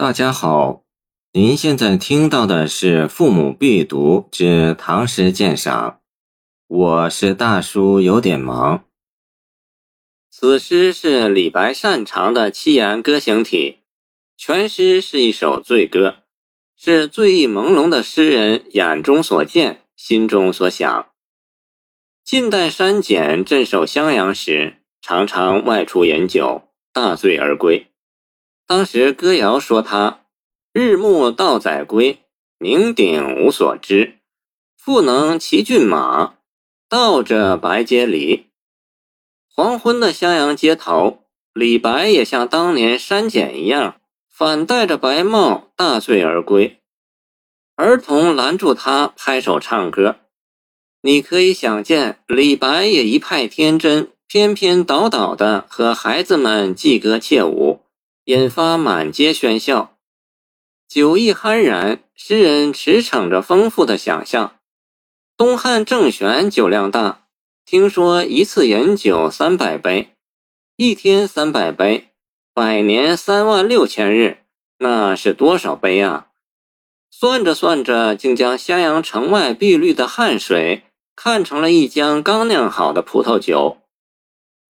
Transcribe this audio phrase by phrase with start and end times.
[0.00, 0.84] 大家好，
[1.32, 5.90] 您现在听到的是《父母必读之唐诗鉴赏》，
[6.68, 8.84] 我是大叔，有点忙。
[10.30, 13.78] 此诗是李白擅长的七言歌行体，
[14.36, 16.18] 全诗是一首醉歌，
[16.76, 21.08] 是醉意朦胧的诗人眼中所见，心中所想。
[22.24, 27.88] 晋代山简镇守襄阳时，常常外出饮酒，大醉而归。
[28.68, 30.26] 当时歌谣说他
[30.74, 32.18] 日暮道载归，
[32.58, 34.18] 酩酊无所知，
[34.76, 36.34] 复能骑骏马，
[36.86, 38.44] 道着白阶离。
[39.48, 46.78] 黄昏的襄阳街头，李白也像当年山简一样，反戴着白帽，大醉而归。
[47.74, 50.16] 儿童拦住他，拍手唱歌。
[51.00, 57.67] 你可以想见，李白也一派天真，翩翩倒倒的和孩子们祭歌切舞，
[58.28, 59.96] 引发满街喧笑。
[60.86, 64.58] 酒意酣然，诗人驰骋着丰富的想象。
[65.34, 67.24] 东汉郑玄酒量大。
[67.64, 70.14] 听说一次饮酒三百杯，
[70.76, 72.08] 一天三百杯，
[72.52, 74.44] 百年三万六千日，
[74.78, 76.28] 那是多少杯啊？
[77.10, 80.82] 算着算着，竟将襄阳城外碧绿的汉水
[81.16, 83.78] 看成了一江刚酿好的葡萄酒。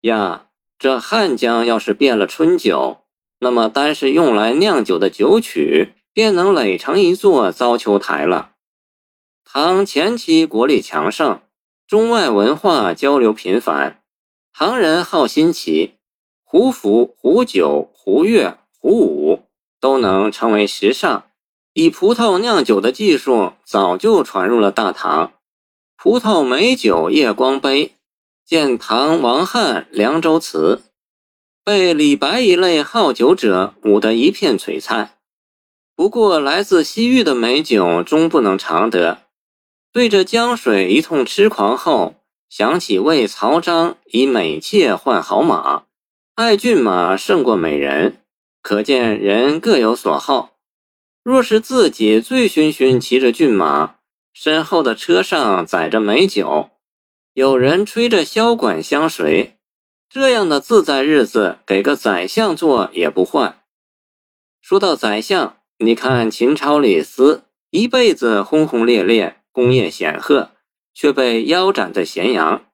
[0.03, 0.47] 呀，
[0.79, 2.99] 这汉江要是变了春酒，
[3.41, 8.53] 那么单是用来酿酒的酒曲，便能垒成一座糟丘台了。
[9.45, 11.41] 唐前期国力强盛。
[11.87, 14.03] 中外文化交流频繁，
[14.53, 15.95] 唐人好新奇，
[16.45, 19.45] 胡服、胡酒、胡乐、胡舞
[19.81, 21.25] 都能成为时尚。
[21.73, 25.33] 以葡萄酿酒的技术早就传入了大唐。
[25.97, 27.95] 葡萄美酒夜光杯，
[28.45, 30.83] 见唐王翰《凉州词》，
[31.69, 35.19] 被李白一类好酒者舞得一片璀璨。
[35.95, 39.25] 不过，来自西域的美酒终不能常得。
[39.93, 42.15] 对着江水一通痴狂后，
[42.49, 45.83] 想起为曹彰以美妾换好马，
[46.37, 48.23] 爱骏马胜过美人，
[48.63, 50.55] 可见人各有所好。
[51.23, 53.97] 若是自己醉醺醺骑着骏马，
[54.33, 56.71] 身后的车上载着美酒，
[57.35, 59.58] 有人吹着箫管相随，
[60.09, 63.63] 这样的自在日子，给个宰相做也不换。
[64.61, 69.37] 说到宰相，你看秦朝李斯一辈子轰轰烈烈。
[69.51, 70.53] 功业显赫，
[70.95, 72.67] 却被腰斩在咸阳。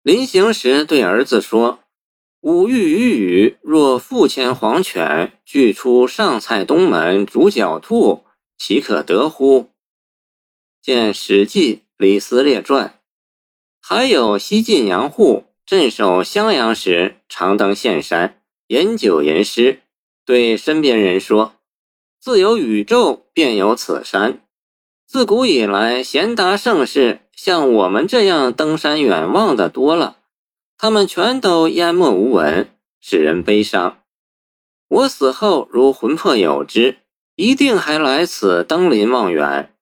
[0.00, 1.80] 临行时对儿子说
[2.42, 8.22] ：“吾欲与汝，若复牵黄犬，俱出上蔡东门逐狡兔，
[8.56, 9.70] 岂可得乎？”
[10.80, 12.86] 见《史记·李斯列传》。
[13.80, 19.80] 还有西晋杨户镇守襄阳时，常登岘山，饮酒吟诗，
[20.26, 21.54] 对身边人说
[22.20, 24.42] ：“自有宇宙，便有此山。”
[25.08, 30.18] 自古以来，贤达盛世像我们这样登山远望的多了，
[30.76, 32.68] 他们全都淹没无闻，
[33.00, 34.02] 使人悲伤。
[34.88, 36.98] 我死后如魂魄有之，
[37.36, 39.74] 一定还来此登临望远。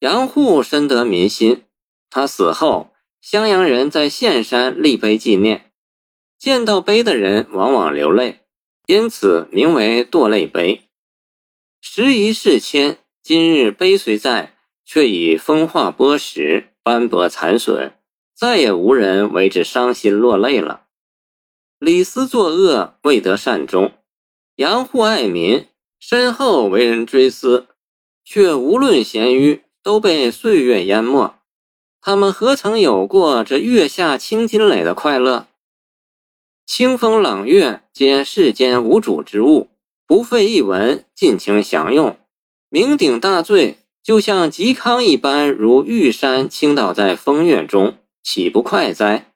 [0.00, 1.62] 杨户深得民心，
[2.10, 2.90] 他死后，
[3.20, 5.72] 襄阳人在岘山立碑纪念，
[6.38, 8.40] 见到碑的人往往流泪，
[8.86, 10.82] 因此名为堕泪碑。
[11.80, 12.98] 时移世迁。
[13.22, 14.54] 今日碑虽在，
[14.84, 17.94] 却已风化剥蚀、斑驳残损，
[18.36, 20.86] 再也无人为之伤心落泪了。
[21.80, 23.92] 李斯作恶未得善终，
[24.54, 25.66] 杨户爱民，
[25.98, 27.66] 身后为人追思，
[28.24, 31.35] 却无论贤愚，都被岁月淹没。
[32.08, 35.48] 他们何曾有过这月下清金垒的快乐？
[36.64, 39.70] 清风朗月，皆世间无主之物，
[40.06, 42.16] 不费一文，尽情享用。
[42.70, 49.32] 酩酊大醉，就像嵇康一般，如玉山倾倒在风月中，岂不快哉？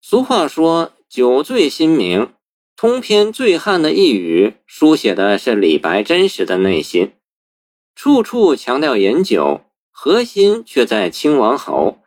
[0.00, 2.32] 俗话说“酒醉心明”，
[2.78, 7.14] 通篇醉汉的一语，书写的是李白真实的内心。
[7.96, 9.62] 处处强调饮酒，
[9.92, 12.00] 核心却在清王侯。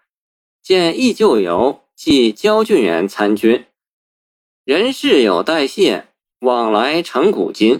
[0.61, 3.65] 见忆旧游，即焦俊元参军，
[4.65, 6.07] 人事有代谢，
[6.39, 7.79] 往来成古今。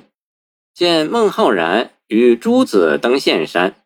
[0.74, 1.92] 见孟浩然。
[2.08, 3.84] 与诸子登岘山，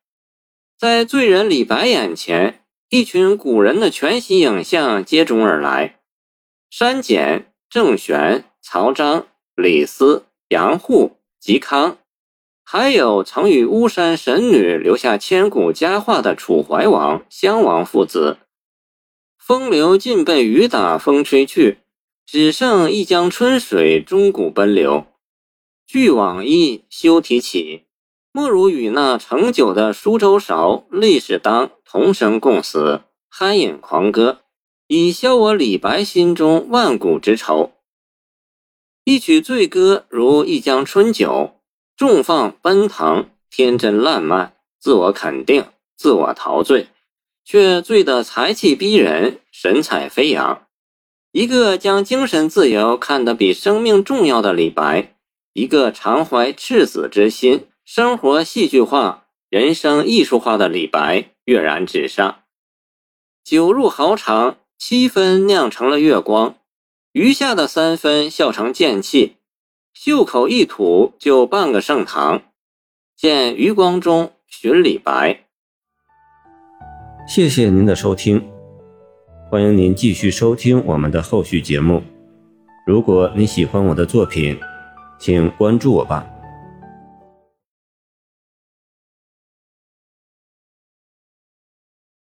[0.77, 6.01] 在醉人李白眼前，一群古人的全息影像接踵而来：
[6.69, 9.25] 山简、郑玄、曹彰、
[9.55, 11.97] 李斯、杨户、嵇康，
[12.71, 18.37] 还有曾与巫山神女留下千古佳话的楚怀王、襄王父子。
[19.39, 21.79] 风流尽被雨打风吹去，
[22.27, 25.07] 只剩一江春水终古奔流。
[25.87, 27.85] 俱往矣，休提起。
[28.31, 33.01] 莫如与那盛酒的苏州韶、历史当同生共死，
[33.33, 34.41] 酣饮狂歌，
[34.85, 37.71] 以消我李白心中万古之愁。
[39.05, 41.55] 一曲醉歌如一江春酒，
[41.99, 45.65] 众放奔腾，天真烂漫，自我肯定，
[45.97, 46.87] 自我陶醉，
[47.43, 50.65] 却醉得才气逼人，神采飞扬。
[51.33, 55.13] 一个将精神自由看得比生命重要的李白，
[55.51, 57.67] 一个常怀赤子之心。
[57.83, 62.43] 生活戏剧化、人生艺术化的李白跃然纸上。
[63.43, 66.55] 酒入豪肠，七分酿成了月光，
[67.11, 69.35] 余下的三分笑成剑气，
[69.93, 72.41] 袖口一吐就半个盛唐。
[73.15, 75.41] 见余光中寻李白。
[77.27, 78.49] 谢谢您的收听，
[79.49, 82.01] 欢迎您继续收听我们的后续节目。
[82.87, 84.57] 如果你喜欢我的作品，
[85.19, 86.25] 请关注我吧。